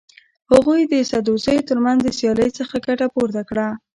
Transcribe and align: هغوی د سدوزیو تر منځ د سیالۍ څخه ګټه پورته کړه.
هغوی 0.51 0.81
د 0.91 0.93
سدوزیو 1.11 1.65
تر 1.69 1.77
منځ 1.85 1.99
د 2.03 2.07
سیالۍ 2.17 2.49
څخه 2.59 2.75
ګټه 2.87 3.07
پورته 3.13 3.41
کړه. 3.49 3.67